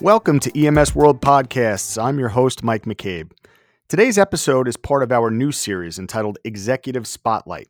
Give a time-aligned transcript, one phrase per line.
[0.00, 2.02] Welcome to EMS World Podcasts.
[2.02, 3.30] I'm your host, Mike McCabe.
[3.88, 7.68] Today's episode is part of our new series entitled Executive Spotlight.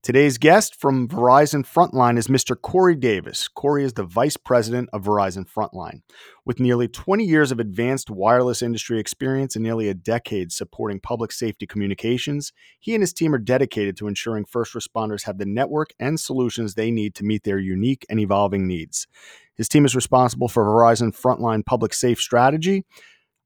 [0.00, 2.54] Today's guest from Verizon Frontline is Mr.
[2.54, 3.48] Cory Davis.
[3.48, 6.02] Cory is the Vice President of Verizon Frontline.
[6.44, 11.32] With nearly 20 years of advanced wireless industry experience and nearly a decade supporting public
[11.32, 15.90] safety communications, he and his team are dedicated to ensuring first responders have the network
[15.98, 19.08] and solutions they need to meet their unique and evolving needs.
[19.56, 22.84] His team is responsible for Verizon Frontline Public Safe Strategy,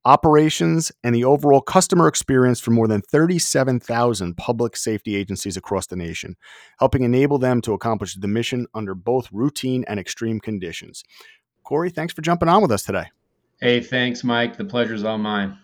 [0.05, 5.97] operations, and the overall customer experience for more than 37,000 public safety agencies across the
[5.97, 6.37] nation,
[6.79, 11.05] helping enable them to accomplish the mission under both routine and extreme conditions.
[11.65, 13.07] Cory, thanks for jumping on with us today.
[13.61, 14.57] Hey, thanks, Mike.
[14.57, 15.59] The pleasure's all mine.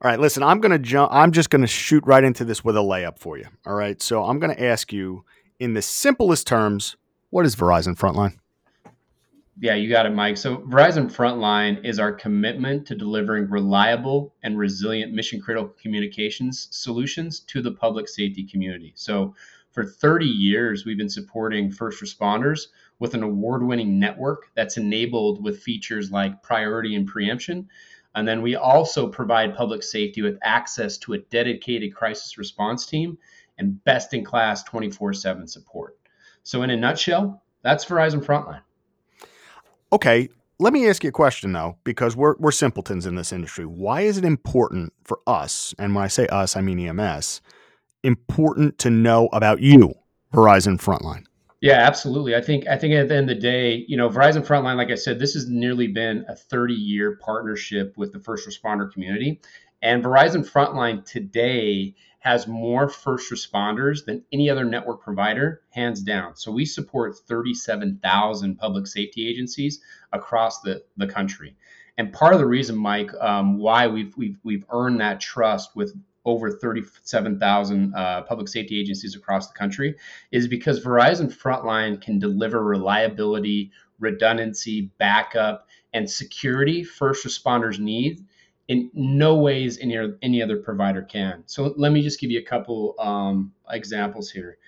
[0.00, 2.62] All right, listen, I'm going to jump I'm just going to shoot right into this
[2.62, 3.46] with a layup for you.
[3.66, 4.00] All right?
[4.00, 5.24] So, I'm going to ask you
[5.58, 6.96] in the simplest terms,
[7.30, 8.36] what is Verizon Frontline?
[9.60, 10.36] Yeah, you got it, Mike.
[10.36, 17.40] So, Verizon Frontline is our commitment to delivering reliable and resilient mission critical communications solutions
[17.40, 18.92] to the public safety community.
[18.94, 19.34] So,
[19.72, 22.68] for 30 years, we've been supporting first responders
[23.00, 27.68] with an award winning network that's enabled with features like priority and preemption.
[28.14, 33.18] And then we also provide public safety with access to a dedicated crisis response team
[33.58, 35.98] and best in class 24 7 support.
[36.44, 38.62] So, in a nutshell, that's Verizon Frontline.
[39.92, 43.64] Okay, let me ask you a question though, because we're we're simpletons in this industry.
[43.64, 47.40] Why is it important for us, and when I say us, I mean EMS,
[48.02, 49.94] important to know about you,
[50.32, 51.24] Verizon Frontline?
[51.60, 52.36] Yeah, absolutely.
[52.36, 54.90] I think I think at the end of the day, you know, Verizon Frontline, like
[54.90, 59.40] I said, this has nearly been a 30-year partnership with the first responder community.
[59.82, 66.34] And Verizon Frontline today has more first responders than any other network provider, hands down.
[66.36, 69.80] So we support 37,000 public safety agencies
[70.12, 71.56] across the, the country.
[71.96, 75.96] And part of the reason, Mike, um, why we've, we've, we've earned that trust with
[76.24, 79.94] over 37,000 uh, public safety agencies across the country
[80.30, 88.24] is because Verizon Frontline can deliver reliability, redundancy, backup, and security first responders need
[88.68, 91.42] in no ways any, any other provider can.
[91.46, 94.58] So let me just give you a couple um, examples here.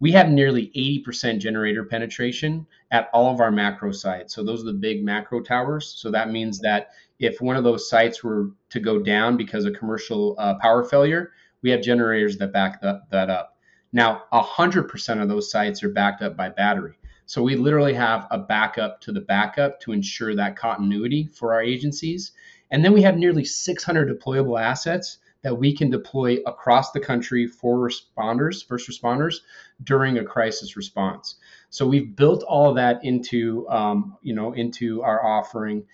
[0.00, 4.32] We have nearly 80% generator penetration at all of our macro sites.
[4.32, 5.94] So those are the big macro towers.
[5.98, 9.74] So that means that if one of those sites were to go down because of
[9.74, 11.32] commercial uh, power failure,
[11.62, 13.56] we have generators that back that, that up.
[13.92, 16.98] Now, 100% of those sites are backed up by battery.
[17.26, 21.62] So we literally have a backup to the backup to ensure that continuity for our
[21.62, 22.32] agencies.
[22.70, 27.46] And then we have nearly 600 deployable assets that we can deploy across the country
[27.46, 29.36] for responders, first responders,
[29.84, 31.36] during a crisis response.
[31.70, 35.84] So we've built all that into, um, you know, into our offering.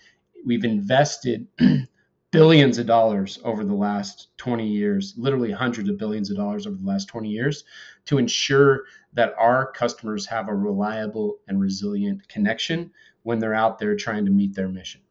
[0.45, 1.47] We've invested
[2.31, 6.75] billions of dollars over the last 20 years, literally hundreds of billions of dollars over
[6.75, 7.63] the last 20 years,
[8.05, 12.91] to ensure that our customers have a reliable and resilient connection
[13.23, 15.01] when they're out there trying to meet their mission.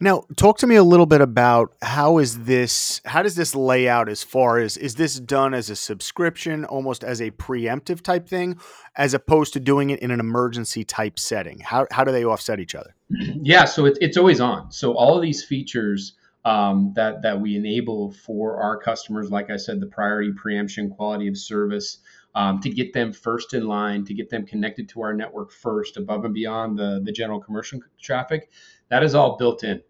[0.00, 3.88] Now, talk to me a little bit about how is this how does this lay
[3.88, 8.28] out as far as is this done as a subscription, almost as a preemptive type
[8.28, 8.60] thing,
[8.94, 11.58] as opposed to doing it in an emergency type setting?
[11.58, 12.94] How how do they offset each other?
[13.42, 14.70] Yeah, so it's it's always on.
[14.70, 19.56] So all of these features um, that that we enable for our customers, like I
[19.56, 21.98] said, the priority preemption, quality of service,
[22.36, 25.96] um, to get them first in line, to get them connected to our network first,
[25.96, 28.50] above and beyond the the general commercial traffic.
[28.90, 29.82] That is all built in.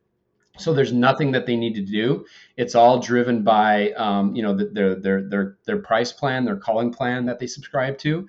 [0.58, 2.26] So there's nothing that they need to do.
[2.56, 6.92] It's all driven by um, you know their their their their price plan, their calling
[6.92, 8.28] plan that they subscribe to.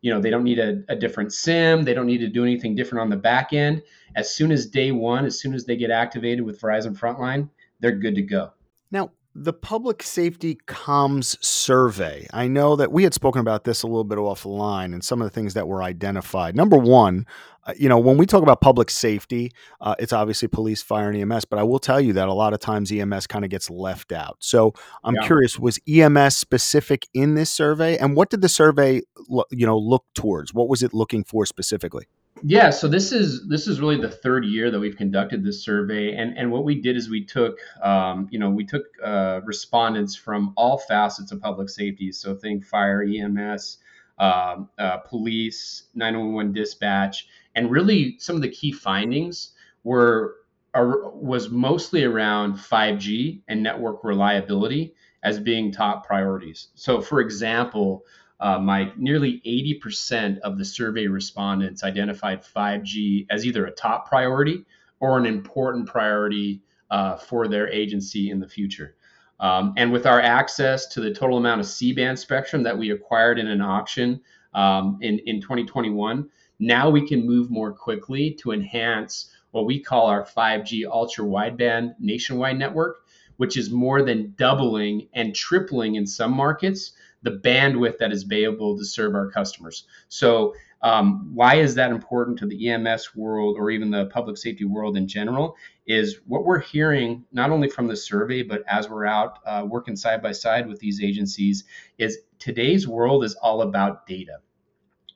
[0.00, 1.84] You know they don't need a, a different SIM.
[1.84, 3.82] They don't need to do anything different on the back end.
[4.14, 7.48] As soon as day one, as soon as they get activated with Verizon Frontline,
[7.80, 8.52] they're good to go.
[8.90, 12.26] Now, the public safety comms survey.
[12.32, 15.26] I know that we had spoken about this a little bit offline and some of
[15.26, 16.54] the things that were identified.
[16.54, 17.26] Number one,
[17.64, 21.32] uh, you know, when we talk about public safety, uh, it's obviously police, fire, and
[21.32, 23.70] EMS, but I will tell you that a lot of times EMS kind of gets
[23.70, 24.36] left out.
[24.40, 25.26] So I'm yeah.
[25.26, 27.96] curious, was EMS specific in this survey?
[27.96, 29.02] And what did the survey,
[29.50, 30.52] you know, look towards?
[30.52, 32.06] What was it looking for specifically?
[32.44, 36.16] Yeah, so this is this is really the third year that we've conducted this survey,
[36.16, 40.16] and and what we did is we took, um, you know, we took uh, respondents
[40.16, 42.10] from all facets of public safety.
[42.10, 43.78] So think fire, EMS,
[44.18, 49.52] um, uh, police, 911 dispatch, and really some of the key findings
[49.84, 50.36] were
[50.74, 56.68] are, was mostly around 5G and network reliability as being top priorities.
[56.74, 58.04] So, for example,
[58.42, 64.64] uh, Mike, nearly 80% of the survey respondents identified 5G as either a top priority
[64.98, 66.60] or an important priority
[66.90, 68.96] uh, for their agency in the future.
[69.38, 72.90] Um, and with our access to the total amount of C band spectrum that we
[72.90, 74.20] acquired in an auction
[74.54, 76.28] um, in, in 2021,
[76.58, 81.94] now we can move more quickly to enhance what we call our 5G ultra wideband
[82.00, 83.01] nationwide network,
[83.36, 86.92] which is more than doubling and tripling in some markets
[87.22, 89.84] the bandwidth that is available to serve our customers.
[90.08, 94.64] So, um, why is that important to the EMS world or even the public safety
[94.64, 95.56] world in general?
[95.86, 99.94] Is what we're hearing not only from the survey, but as we're out uh, working
[99.94, 101.64] side by side with these agencies,
[101.98, 104.38] is today's world is all about data.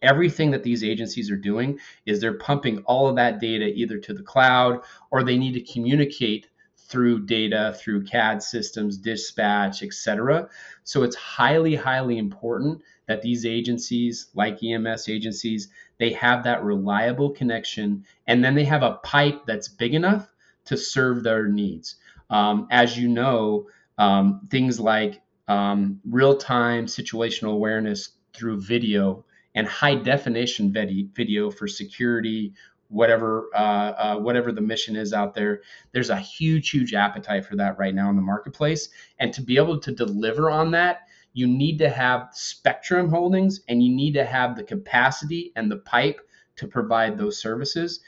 [0.02, 4.14] Everything that these agencies are doing is they're pumping all of that data either to
[4.14, 6.48] the cloud or they need to communicate
[6.88, 10.49] through data, through CAD systems, dispatch, et cetera.
[10.85, 15.69] So it's highly, highly important that these agencies, like EMS agencies,
[15.99, 20.33] they have that reliable connection and then they have a pipe that's big enough
[20.67, 21.97] to serve their needs.
[22.31, 23.69] Um, as you know,
[23.99, 29.25] um, things like um, real time situational awareness through video
[29.55, 32.53] and high definition video for security
[32.88, 35.62] whatever uh, uh, whatever the mission is out there.
[35.93, 38.88] There's a huge, huge appetite for that right now in the marketplace,
[39.19, 43.83] and to be able to deliver on that, you need to have spectrum holdings, and
[43.83, 46.21] you need to have the capacity and the pipe
[46.56, 48.00] to provide those services.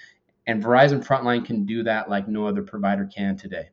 [0.47, 3.69] And Verizon Frontline can do that like no other provider can today.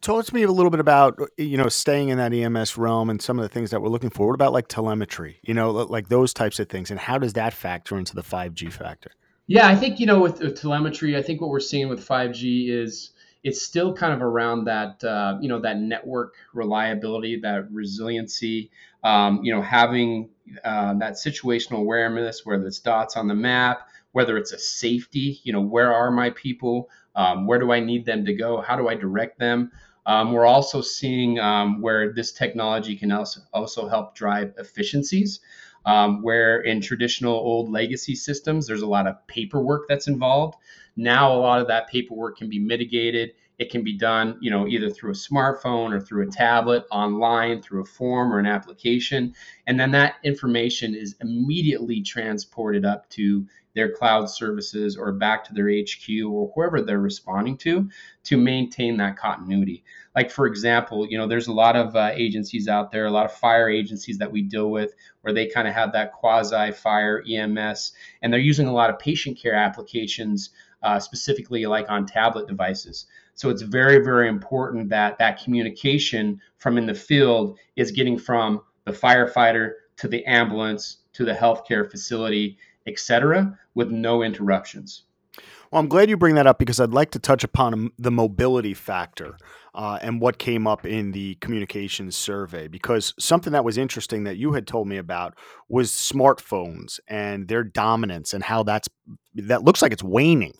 [0.00, 3.22] Talk to me a little bit about you know staying in that EMS realm and
[3.22, 4.26] some of the things that we're looking for.
[4.26, 5.40] What about like telemetry?
[5.42, 8.54] You know, like those types of things, and how does that factor into the five
[8.54, 9.10] G factor?
[9.46, 12.70] Yeah, I think you know with, with, telemetry, I think what we're seeing with 5G
[12.70, 13.10] is
[13.42, 18.70] it's still kind of around that uh, you know that network reliability, that resiliency.
[19.02, 20.30] Um, you know, having
[20.64, 25.40] uh, that situational awareness, whether it's dots on the map, whether it's a safety.
[25.44, 26.88] You know, where are my people?
[27.14, 28.62] Um, where do I need them to go?
[28.62, 29.70] How do I direct them?
[30.06, 35.40] Um, we're also seeing um, where this technology can also also help drive efficiencies
[35.86, 40.56] um, where in traditional old legacy systems, there's a lot of paperwork that's involved.
[40.96, 43.32] Now, a lot of that paperwork can be mitigated.
[43.58, 47.62] It can be done, you know, either through a smartphone or through a tablet, online,
[47.62, 49.34] through a form or an application,
[49.66, 55.52] and then that information is immediately transported up to their cloud services or back to
[55.52, 57.88] their HQ or whoever they're responding to
[58.22, 59.84] to maintain that continuity.
[60.14, 63.26] Like for example, you know, there's a lot of uh, agencies out there, a lot
[63.26, 67.22] of fire agencies that we deal with where they kind of have that quasi fire
[67.28, 67.92] EMS,
[68.22, 70.50] and they're using a lot of patient care applications,
[70.82, 73.06] uh, specifically like on tablet devices.
[73.34, 78.60] So it's very, very important that that communication from in the field is getting from
[78.84, 85.04] the firefighter to the ambulance to the healthcare facility, et cetera, with no interruptions.
[85.70, 88.74] Well, I'm glad you bring that up because I'd like to touch upon the mobility
[88.74, 89.36] factor
[89.74, 92.68] uh, and what came up in the communications survey.
[92.68, 95.36] Because something that was interesting that you had told me about
[95.68, 98.88] was smartphones and their dominance and how that's
[99.34, 100.54] that looks like it's waning.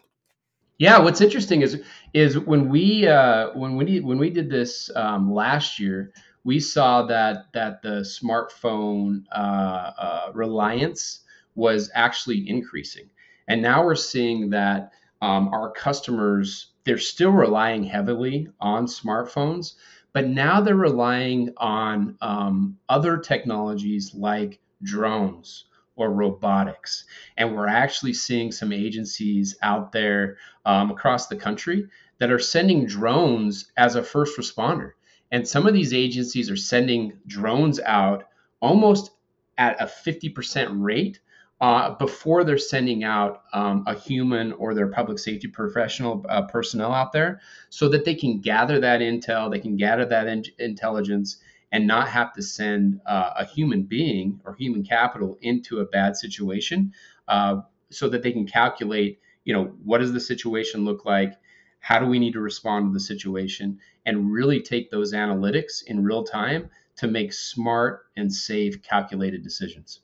[0.79, 5.33] Yeah, what's interesting is is when we uh, when we when we did this um,
[5.33, 6.13] last year,
[6.43, 11.21] we saw that that the smartphone uh, uh, reliance
[11.55, 13.09] was actually increasing,
[13.47, 14.91] and now we're seeing that
[15.23, 19.75] um, our customers they're still relying heavily on smartphones,
[20.13, 25.67] but now they're relying on um, other technologies like drones
[25.97, 27.05] or robotics.
[27.37, 31.87] And we're actually seeing some agencies out there um, across the country
[32.19, 34.93] that are sending drones as a first responder.
[35.31, 38.25] And some of these agencies are sending drones out
[38.61, 39.11] almost
[39.59, 41.21] at a 50% rate
[41.61, 46.93] uh, before they're sending out um, a human or their public safety professional uh, personnel
[46.93, 51.39] out there so that they can gather that intel, they can gather that in- intelligence
[51.75, 56.17] and not have to send uh, a human being or human capital into a bad
[56.17, 56.93] situation
[57.27, 61.33] uh, so that they can calculate, you know, what does the situation look like?
[61.81, 63.81] How do we need to respond to the situation?
[64.07, 69.99] And really take those analytics in real time to make smart and safe calculated decisions.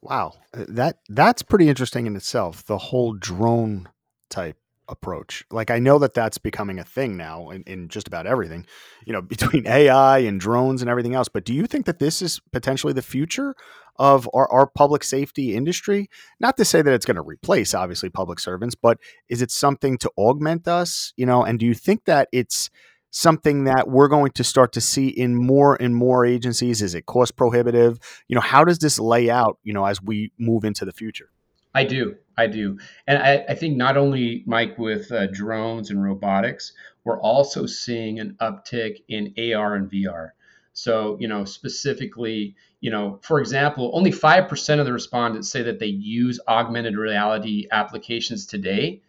[0.00, 2.64] Wow, that that's pretty interesting in itself.
[2.64, 3.90] The whole drone
[4.30, 4.56] type
[4.90, 5.44] approach.
[5.50, 8.66] Like I know that that's becoming a thing now in, in just about everything,
[9.06, 11.28] you know, between AI and drones and everything else.
[11.28, 13.54] But do you think that this is potentially the future
[13.96, 16.08] of our, our public safety industry?
[16.40, 19.96] Not to say that it's going to replace obviously public servants, but is it something
[19.98, 21.12] to augment us?
[21.16, 22.70] You know, and do you think that it's
[23.12, 26.82] something that we're going to start to see in more and more agencies?
[26.82, 27.98] Is it cost prohibitive?
[28.28, 31.30] You know, how does this lay out, you know, as we move into the future?
[31.74, 32.16] I do.
[32.36, 32.78] I do.
[33.06, 36.72] And I, I think not only, Mike, with uh, drones and robotics,
[37.04, 40.30] we're also seeing an uptick in AR and VR.
[40.72, 45.78] So, you know, specifically, you know, for example, only 5% of the respondents say that
[45.78, 49.02] they use augmented reality applications today,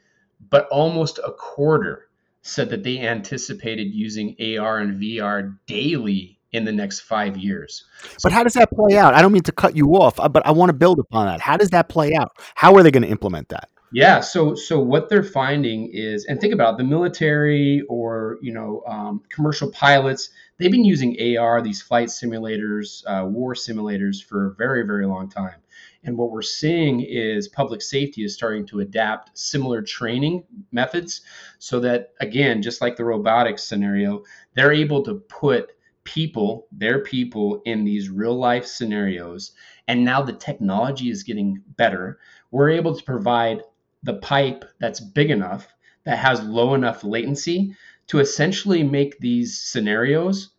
[0.50, 2.10] but almost a quarter
[2.42, 7.86] said that they anticipated using AR and VR daily in the next five years.
[8.24, 9.14] But how does that play out?
[9.14, 11.40] I don't mean to cut you off, uh, but I want to build upon that.
[11.40, 12.38] How does that play out?
[12.56, 13.70] How are they going to implement that?
[13.94, 18.54] Yeah, so so what they're finding is, and think about it, the military or you
[18.54, 20.30] know um, commercial pilots.
[20.58, 25.28] They've been using AR, these flight simulators, uh, war simulators, for a very very long
[25.28, 25.56] time.
[26.04, 31.22] And what we're seeing is public safety is starting to adapt similar training methods
[31.60, 34.24] so that, again, just like the robotics scenario,
[34.56, 39.52] they're able to put people, their people, in these real life scenarios.
[39.88, 42.20] And now the technology is getting better.
[42.52, 43.64] We're able to provide
[44.04, 45.68] the pipe that's big enough,
[46.06, 47.76] that has low enough latency
[48.08, 50.52] to essentially make these scenarios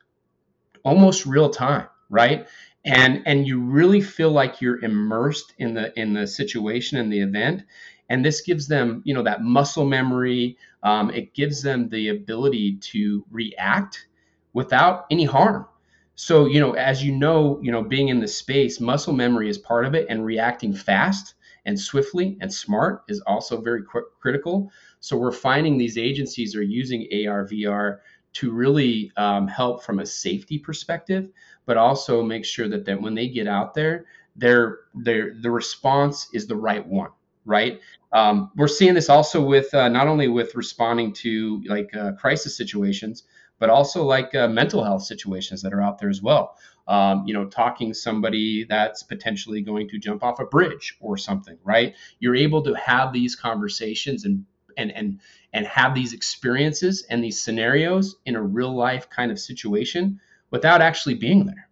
[0.85, 2.47] almost real time, right?
[2.85, 7.21] and and you really feel like you're immersed in the in the situation and the
[7.21, 7.63] event
[8.09, 12.77] and this gives them you know that muscle memory um, it gives them the ability
[12.77, 14.07] to react
[14.53, 15.67] without any harm
[16.15, 19.59] so you know as you know you know being in the space muscle memory is
[19.59, 24.71] part of it and reacting fast and swiftly and smart is also very qu- critical
[25.01, 27.99] so we're finding these agencies are using ar vr
[28.33, 31.29] to really um, help from a safety perspective
[31.67, 34.07] but also make sure that, that when they get out there,
[34.37, 37.11] their their the response is the right one,
[37.45, 37.81] right?
[38.13, 42.57] Um, we're seeing this also with uh, not only with responding to like uh, crisis
[42.57, 43.25] situations,
[43.59, 46.57] but also like uh, mental health situations that are out there as well.
[46.89, 51.57] Um, you know, talking somebody that's potentially going to jump off a bridge or something,
[51.63, 51.95] right?
[52.19, 54.45] You're able to have these conversations and
[54.77, 55.21] and and
[55.53, 60.81] and have these experiences and these scenarios in a real life kind of situation without
[60.81, 61.69] actually being there.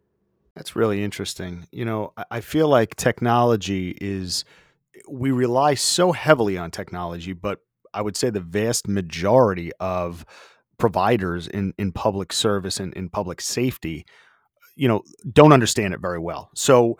[0.55, 1.67] That's really interesting.
[1.71, 4.45] You know, I feel like technology is,
[5.09, 7.61] we rely so heavily on technology, but
[7.95, 10.27] I would say the vast majority of
[10.81, 14.05] providers in, in public service and in public safety,
[14.75, 16.51] you know, don't understand it very well.
[16.55, 16.99] So,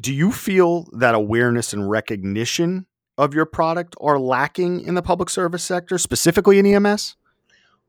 [0.00, 2.86] do you feel that awareness and recognition
[3.18, 7.16] of your product are lacking in the public service sector, specifically in EMS?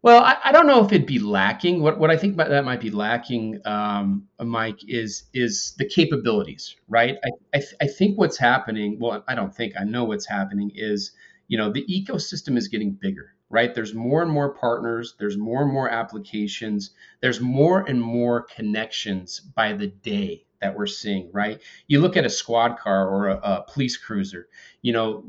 [0.02, 1.82] Well, I, I, don't know if it'd be lacking.
[1.82, 7.16] What what I think that might be lacking, um, Mike, is is the capabilities, right?
[7.24, 9.00] I I, th- I, think what's happening.
[9.00, 11.14] Well, I don't think I know what's happening is
[11.48, 13.76] you know the ecosystem is getting bigger, right?
[13.76, 15.14] There's more and more partners.
[15.20, 16.92] There's more and more applications.
[17.22, 21.62] There's more and more connections by the day that we're seeing, right?
[21.88, 24.48] You look at a squad car or a, a police cruiser.
[24.82, 25.26] You know,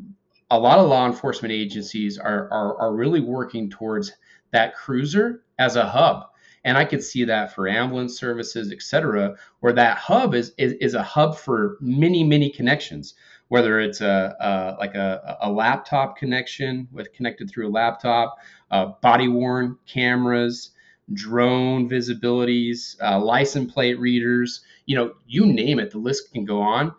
[0.51, 4.13] a lot of law enforcement agencies are, are, are really working towards
[4.53, 6.29] that cruiser as a hub.
[6.65, 10.73] And I could see that for ambulance services, et cetera, where that hub is, is,
[10.81, 13.15] is a hub for many, many connections,
[13.49, 18.37] whether it's a, a like a, a, laptop connection with connected through a laptop,
[18.71, 20.71] uh, body worn cameras,
[21.13, 26.61] drone visibilities, uh, license plate readers, you know, you name it, the list can go
[26.61, 26.95] on.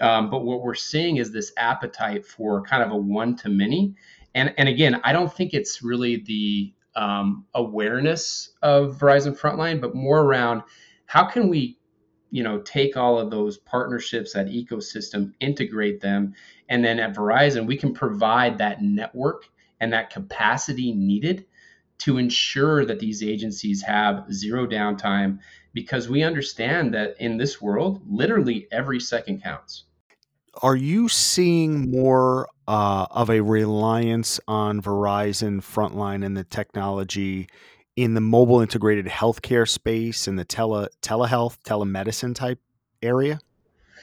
[0.00, 3.94] Um, but what we're seeing is this appetite for kind of a one to many.
[4.34, 9.94] And, and again, I don't think it's really the um, awareness of Verizon Frontline, but
[9.94, 10.62] more around
[11.06, 11.78] how can we,
[12.34, 16.34] you know, take all of those partnerships, that ecosystem, integrate them,
[16.68, 19.48] and then at Verizon we can provide that network
[19.78, 21.46] and that capacity needed
[21.98, 25.38] to ensure that these agencies have zero downtime
[25.74, 29.84] because we understand that in this world, literally every second counts.
[30.60, 37.46] Are you seeing more uh, of a reliance on Verizon Frontline and the technology
[37.96, 42.58] in the mobile integrated healthcare space and the tele telehealth telemedicine type
[43.02, 43.40] area?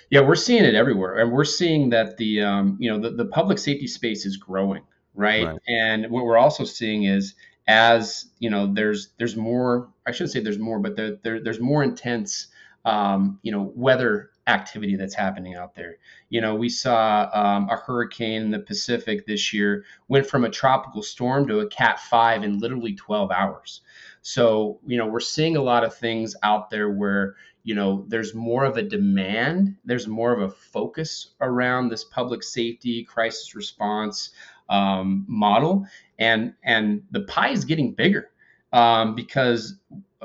[0.10, 3.26] Yeah, we're seeing it everywhere, and we're seeing that the um, you know the, the
[3.26, 4.84] public safety space is growing,
[5.14, 5.46] right?
[5.46, 5.60] right?
[5.68, 7.34] And what we're also seeing is
[7.68, 9.90] as you know, there's there's more.
[10.06, 12.48] I shouldn't say there's more, but there, there there's more intense
[12.86, 15.98] um, you know weather activity that's happening out there.
[16.30, 20.50] You know, we saw um, a hurricane in the Pacific this year went from a
[20.50, 23.82] tropical storm to a Cat 5 in literally 12 hours.
[24.22, 28.36] So, you know, we're seeing a lot of things out there where, you know, there's
[28.36, 34.32] more of a demand, there's more of a focus around this public safety crisis response
[34.70, 35.86] um, model,
[36.18, 38.32] and and the pie is getting bigger
[38.74, 39.76] um, because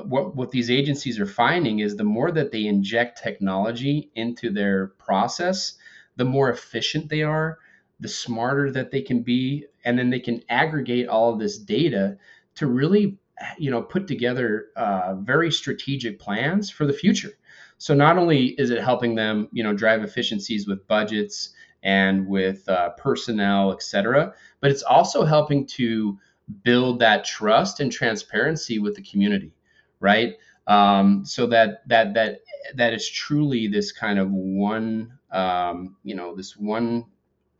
[0.04, 4.88] what what these agencies are finding is the more that they inject technology into their
[4.98, 5.74] process,
[6.16, 7.58] the more efficient they are,
[8.00, 12.18] the smarter that they can be, and then they can aggregate all of this data
[12.56, 13.18] to really
[13.58, 17.32] you know put together uh, very strategic plans for the future.
[17.78, 22.68] So not only is it helping them you know drive efficiencies with budgets and with
[22.68, 26.18] uh, personnel, et cetera, but it's also helping to
[26.62, 29.55] build that trust and transparency with the community
[30.00, 30.34] right?
[30.66, 32.40] Um, so that that that
[32.74, 37.04] that is truly this kind of one, um, you know, this one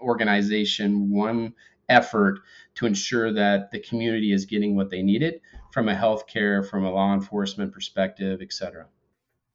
[0.01, 1.55] organization, one
[1.89, 2.41] effort
[2.75, 5.41] to ensure that the community is getting what they needed
[5.73, 8.87] from a healthcare, from a law enforcement perspective, et cetera.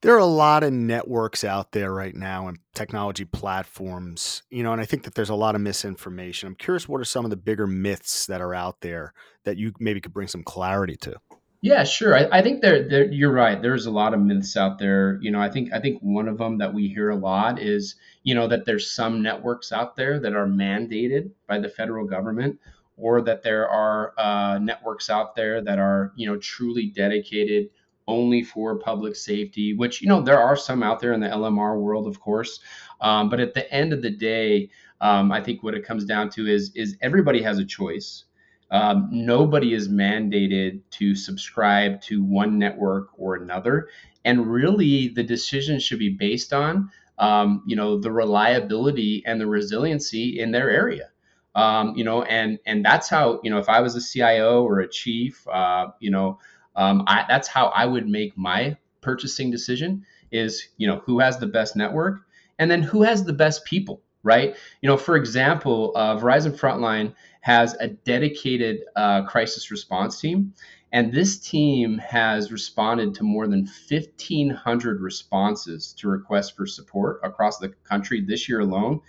[0.02, 4.72] There are a lot of networks out there right now and technology platforms, you know,
[4.72, 6.48] and I think that there's a lot of misinformation.
[6.48, 9.74] I'm curious what are some of the bigger myths that are out there that you
[9.80, 11.16] maybe could bring some clarity to?
[11.64, 12.18] Yeah, sure.
[12.18, 13.62] I, I think there, there, you're right.
[13.62, 15.20] There's a lot of myths out there.
[15.22, 17.96] You know, I think I think one of them that we hear a lot is,
[18.24, 22.60] you know, that there's some networks out there that are mandated by the federal government,
[22.98, 27.70] or that there are uh, networks out there that are, you know, truly dedicated
[28.08, 29.76] only for public safety.
[29.76, 32.60] Which you know there are some out there in the LMR world, of course.
[33.02, 36.32] Um, but at the end of the day, um, I think what it comes down
[36.32, 38.24] to is is everybody has a choice
[38.72, 43.90] um, nobody is mandated to subscribe to one network or another,
[44.24, 49.48] and really the decision should be based on um, you know the reliability and the
[49.48, 51.10] resiliency in their area.
[51.54, 54.80] Um, you know, and and that's how you know if I was a CIO or
[54.80, 56.40] a chief, uh, you know,
[56.76, 60.06] um, I, that's how I would make my purchasing decision.
[60.32, 62.22] Is you know who has the best network,
[62.58, 64.56] and then who has the best people, right?
[64.82, 70.54] You know, for example, uh, Verizon Frontline has a dedicated uh, crisis response team.
[70.94, 77.60] And this team has responded to more than 1,500 responses to requests for support across
[77.60, 79.00] the country this year alone.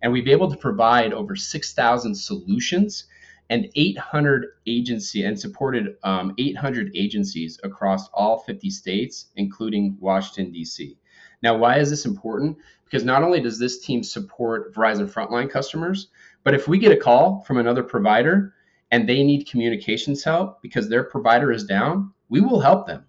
[0.00, 3.04] And we've been able to provide over 6,000 solutions
[3.52, 10.96] and 800 agency and supported um, 800 agencies across all 50 states, including Washington, D.C.
[11.42, 12.56] Now, why is this important?
[12.86, 16.08] Because not only does this team support Verizon frontline customers,
[16.44, 18.54] but if we get a call from another provider
[18.90, 23.04] and they need communications help because their provider is down, we will help them.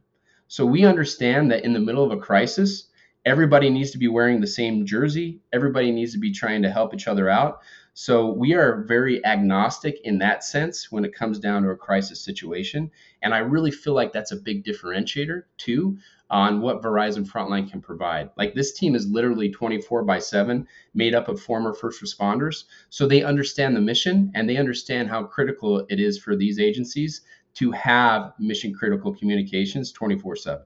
[0.49, 2.89] So we understand that in the middle of a crisis,
[3.25, 6.93] everybody needs to be wearing the same jersey, everybody needs to be trying to help
[6.93, 7.61] each other out.
[7.95, 12.19] So we are very agnostic in that sense when it comes down to a crisis
[12.19, 12.89] situation.
[13.21, 15.99] And I really feel like that's a big differentiator too
[16.31, 18.31] on what Verizon Frontline can provide.
[18.35, 22.63] Like this team is literally 24 by 7, made up of former first responders.
[22.89, 27.21] So they understand the mission and they understand how critical it is for these agencies
[27.55, 30.65] to have mission critical communications 24 7.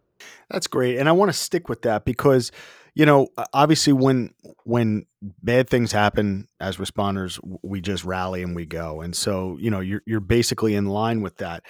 [0.49, 0.97] That's great.
[0.97, 2.51] And I want to stick with that because
[2.95, 8.65] you know obviously when when bad things happen as responders we just rally and we
[8.65, 11.63] go and so you know you're you're basically in line with that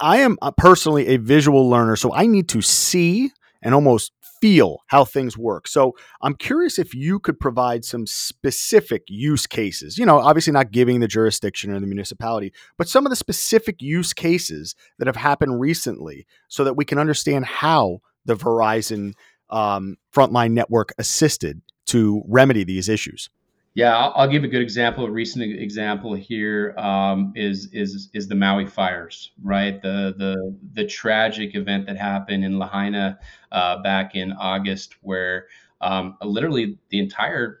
[0.00, 4.82] I am uh, personally a visual learner, so I need to see and almost feel
[4.88, 5.68] how things work.
[5.68, 9.96] So I'm curious if you could provide some specific use cases.
[9.96, 13.80] You know, obviously not giving the jurisdiction or the municipality, but some of the specific
[13.80, 19.14] use cases that have happened recently so that we can understand how the Verizon
[19.50, 23.30] um, frontline network assisted to remedy these issues.
[23.74, 25.06] Yeah, I'll, I'll, give a good example.
[25.06, 29.80] A recent example here um, is is is the Maui fires, right?
[29.80, 33.18] The the the tragic event that happened in Lahaina
[33.50, 35.46] uh, back in August, where
[35.80, 37.60] um, literally the entire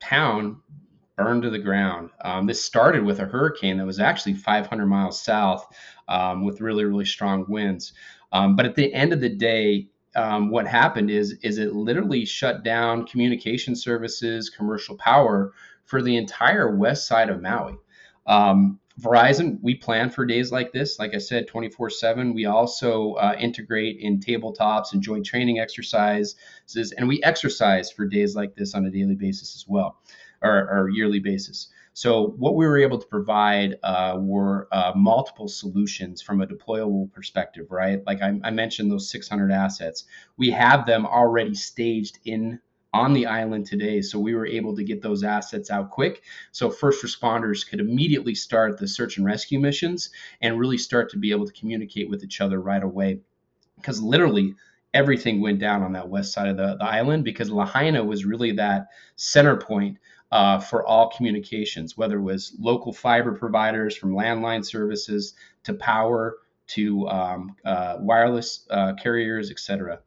[0.00, 0.56] town
[1.16, 2.08] burned to the ground.
[2.24, 5.66] Um, this started with a hurricane that was actually 500 miles south,
[6.08, 7.92] um, with really really strong winds.
[8.32, 12.24] Um, but at the end of the day, um, what happened is is it literally
[12.24, 15.52] shut down communication services, commercial power
[15.84, 17.76] for the entire west side of Maui.
[18.26, 20.98] Um, Verizon, we plan for days like this.
[20.98, 22.34] Like I said, 24 7.
[22.34, 26.34] We also uh, integrate in tabletops and joint training exercises,
[26.96, 29.98] and we exercise for days like this on a daily basis as well,
[30.42, 31.68] or, or yearly basis.
[31.92, 37.12] So what we were able to provide uh, were uh, multiple solutions from a deployable
[37.12, 38.00] perspective, right?
[38.06, 40.04] Like I, I, mentioned those 600 assets.
[40.36, 42.60] We have them already staged in
[42.92, 44.02] on the island today.
[44.02, 46.22] So we were able to get those assets out quick.
[46.52, 51.18] So first responders could immediately start the search and rescue missions and really start to
[51.18, 53.20] be able to communicate with each other right away.
[53.76, 54.54] Because literally,
[54.92, 58.52] everything went down on that west side of the, the island because Lahaina was really
[58.52, 59.98] that center point
[60.32, 66.38] uh, for all communications, whether it was local fiber providers from landline services to power
[66.68, 70.00] to um, uh, wireless uh, carriers, etc.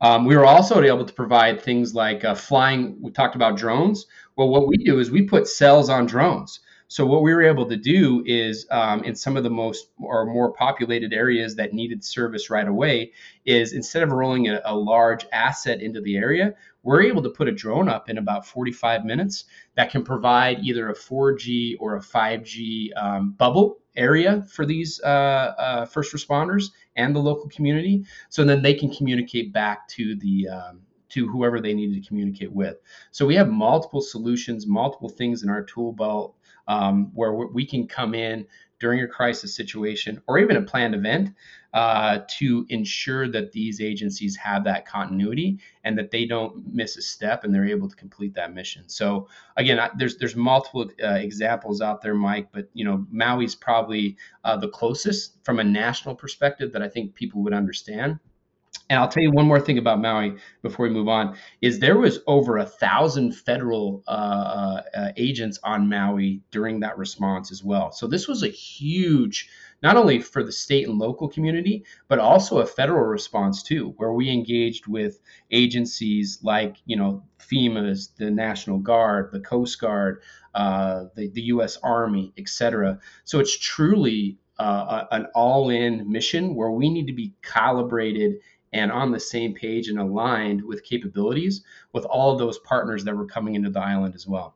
[0.00, 2.96] Um, we were also able to provide things like uh, flying.
[3.00, 4.06] We talked about drones.
[4.36, 6.60] Well, what we do is we put cells on drones.
[6.90, 10.24] So what we were able to do is, um, in some of the most or
[10.24, 13.12] more populated areas that needed service right away,
[13.44, 16.54] is instead of rolling a, a large asset into the area,
[16.88, 20.88] we're able to put a drone up in about 45 minutes that can provide either
[20.88, 27.14] a 4G or a 5G um, bubble area for these uh, uh, first responders and
[27.14, 28.06] the local community.
[28.30, 32.52] So then they can communicate back to the um, to whoever they needed to communicate
[32.52, 32.78] with.
[33.10, 36.36] So we have multiple solutions, multiple things in our tool belt
[36.68, 38.46] um, where we can come in
[38.78, 41.34] during a crisis situation or even a planned event
[41.74, 47.02] uh, to ensure that these agencies have that continuity and that they don't miss a
[47.02, 48.88] step and they're able to complete that mission.
[48.88, 54.16] So again, there's there's multiple uh, examples out there, Mike, but you know Maui's probably
[54.44, 58.18] uh, the closest from a national perspective that I think people would understand.
[58.90, 61.98] And I'll tell you one more thing about Maui before we move on: is there
[61.98, 67.62] was over a thousand federal uh, uh, uh, agents on Maui during that response as
[67.62, 67.92] well.
[67.92, 69.50] So this was a huge,
[69.82, 74.12] not only for the state and local community, but also a federal response too, where
[74.12, 75.20] we engaged with
[75.50, 80.22] agencies like you know FEMA's, the National Guard, the Coast Guard,
[80.54, 81.76] uh, the the U.S.
[81.82, 83.00] Army, etc.
[83.24, 88.38] So it's truly uh, an all-in mission where we need to be calibrated
[88.72, 93.16] and on the same page and aligned with capabilities with all of those partners that
[93.16, 94.54] were coming into the island as well.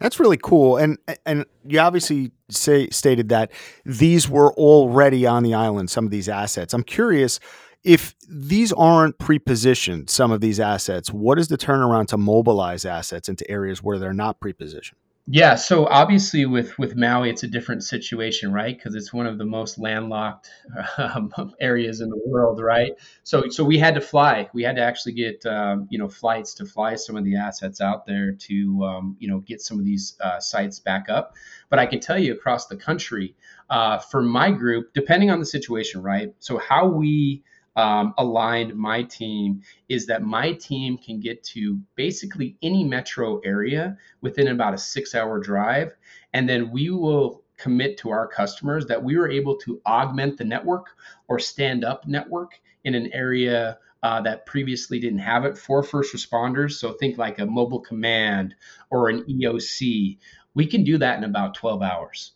[0.00, 3.50] That's really cool, and and you obviously say stated that
[3.86, 5.88] these were already on the island.
[5.88, 6.74] Some of these assets.
[6.74, 7.40] I'm curious
[7.82, 10.10] if these aren't pre-positioned.
[10.10, 11.10] Some of these assets.
[11.10, 14.98] What is the turnaround to mobilize assets into areas where they're not pre-positioned?
[15.28, 18.76] Yeah, so obviously with with Maui, it's a different situation, right?
[18.76, 20.50] Because it's one of the most landlocked
[20.98, 21.30] um,
[21.60, 22.90] areas in the world, right?
[23.22, 24.50] So so we had to fly.
[24.52, 27.80] We had to actually get um, you know flights to fly some of the assets
[27.80, 31.34] out there to um, you know get some of these uh, sites back up.
[31.70, 33.36] But I can tell you across the country,
[33.70, 36.34] uh, for my group, depending on the situation, right?
[36.40, 37.44] So how we
[37.76, 43.96] um, aligned my team is that my team can get to basically any metro area
[44.20, 45.94] within about a six hour drive.
[46.32, 50.44] And then we will commit to our customers that we were able to augment the
[50.44, 50.88] network
[51.28, 56.14] or stand up network in an area uh, that previously didn't have it for first
[56.14, 56.72] responders.
[56.72, 58.54] So think like a mobile command
[58.90, 60.18] or an EOC.
[60.54, 62.32] We can do that in about 12 hours.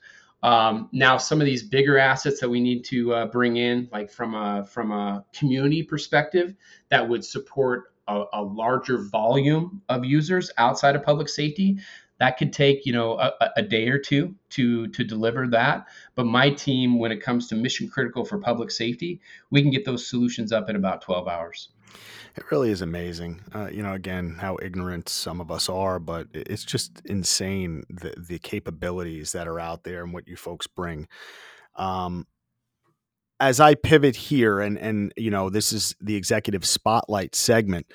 [0.46, 4.09] Um, now, some of these bigger assets that we need to uh, bring in, like
[4.09, 6.54] from a from a community perspective,
[6.88, 11.78] that would support a, a, larger volume of users outside of public safety.
[12.20, 15.88] That could take you know a, a day or two to to deliver that.
[16.14, 19.85] But my team, when it comes to mission critical for public safety, we can get
[19.85, 21.70] those solutions up in about 12 hours.
[22.37, 23.42] It really is amazing.
[23.55, 28.14] Uh, you know, again, how ignorant some of us are, but it's just insane the
[28.18, 31.09] the capabilities that are out there and what you folks bring.
[31.77, 32.27] Um,
[33.40, 37.87] as I pivot here, and and you know, this is the executive spotlight segment.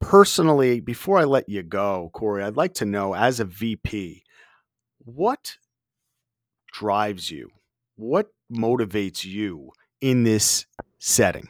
[0.00, 4.22] Personally, before I let you go, Cory, I'd like to know, as a VP,
[4.98, 5.56] what
[6.72, 7.50] drives you,
[7.96, 10.66] what motivates you in this
[10.98, 11.48] setting.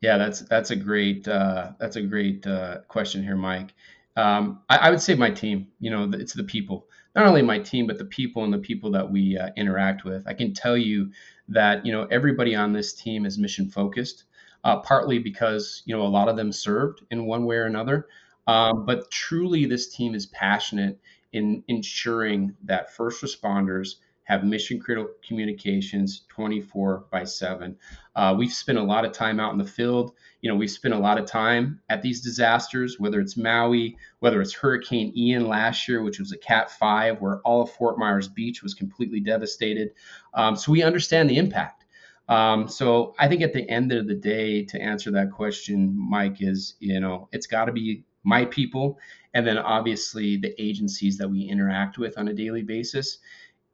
[0.00, 3.74] Yeah, that's that's a great uh, that's a great uh, question here, Mike.
[4.16, 5.68] Um, I, I, would say my team.
[5.80, 6.86] You know, it's the people.
[7.14, 10.26] Not only my team, but the people and the people that we uh, interact with.
[10.26, 11.10] I can tell you
[11.48, 14.24] that you know everybody on this team is mission focused.
[14.64, 18.08] Uh, partly because you know a lot of them served in one way or another,
[18.46, 20.98] um, but truly this team is passionate
[21.32, 27.76] in ensuring that first responders have mission critical communications 24 by 7.
[28.14, 30.12] Uh, we've spent a lot of time out in the field.
[30.40, 34.40] You know, we've spent a lot of time at these disasters, whether it's Maui, whether
[34.40, 38.28] it's Hurricane Ian last year, which was a Cat 5, where all of Fort Myers
[38.28, 39.92] Beach was completely devastated.
[40.34, 41.84] Um, so we understand the impact.
[42.28, 46.38] Um, so I think at the end of the day, to answer that question, Mike,
[46.40, 48.98] is, you know, it's got to be my people
[49.34, 53.18] and then obviously the agencies that we interact with on a daily basis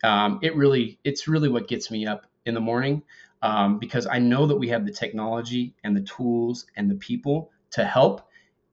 [0.02, 3.02] um, it really it's really what gets me up in the morning
[3.42, 7.50] um, because I know that we have the technology and the tools and the people
[7.72, 8.22] to help.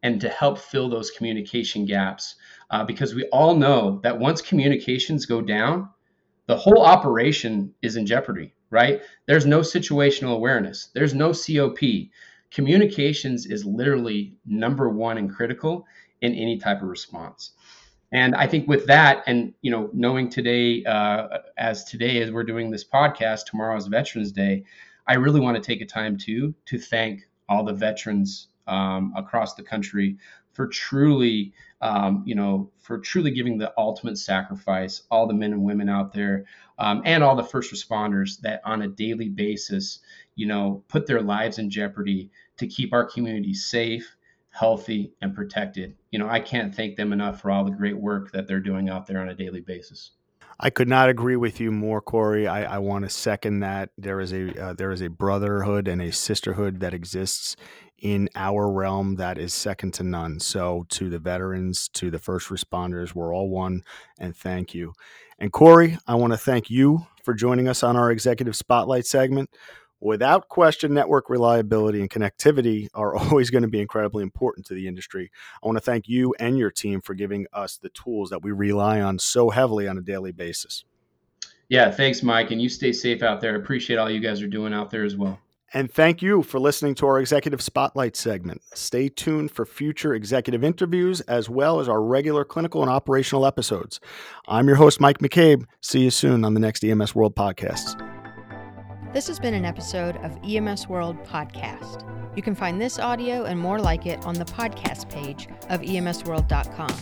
[0.02, 2.36] and to help fill those communication gaps.
[2.72, 5.90] Uh, because we all know that once communications go down,
[6.48, 9.02] the whole operation is in jeopardy, right?
[9.28, 11.80] There's no situational awareness, there's no COP.
[12.50, 15.86] Communications is literally number one and critical
[16.22, 17.52] in any type of response.
[18.12, 22.44] And I think with that, and you know, knowing today, uh, as today as we're
[22.44, 24.64] doing this podcast, tomorrow is Veterans Day,
[25.08, 29.56] I really want to take a time too to thank all the veterans um, across
[29.56, 30.18] the country
[30.54, 35.04] for truly, um, you know, for truly giving the ultimate sacrifice.
[35.12, 36.46] All the men and women out there,
[36.80, 40.00] um, and all the first responders that on a daily basis,
[40.36, 44.16] you know, put their lives in jeopardy to keep our community safe
[44.60, 45.96] healthy, and protected.
[46.12, 48.90] You know, I can't thank them enough for all the great work that they're doing
[48.90, 50.12] out there on a daily basis.
[50.60, 52.46] I could not agree with you more, Cory.
[52.46, 53.92] I, I want to second that.
[53.98, 57.56] There is a uh, there is a brotherhood and a sisterhood that exists
[58.00, 60.42] in our realm that is second to none.
[60.42, 63.84] So, to the veterans, to the first responders, we're all one,
[64.20, 64.92] and thank you.
[65.40, 69.50] And Cory, I want to thank you for joining us on our executive spotlight segment
[70.00, 74.88] without question, network reliability and connectivity are always going to be incredibly important to the
[74.88, 75.32] industry.
[75.64, 78.52] I want to thank you and your team for giving us the tools that we
[78.52, 80.86] rely on so heavily on a daily basis.
[81.70, 82.52] Yeah, thanks, Mike.
[82.52, 83.54] And you stay safe out there.
[83.54, 85.40] I appreciate all you guys are doing out there as well.
[85.72, 88.62] And thank you for listening to our Executive Spotlight segment.
[88.74, 94.00] Stay tuned for future executive interviews as well as our regular clinical and operational episodes.
[94.48, 95.66] I'm your host, Mike McCabe.
[95.82, 98.19] See you soon on the next EMS World Podcasts.
[99.12, 102.04] This has been an episode of EMS World Podcast.
[102.36, 106.94] You can find this audio and more like it on the podcast page of emsworld.com.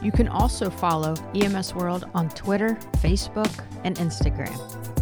[0.00, 4.97] You can also follow EMS World on Twitter, Facebook, and Instagram.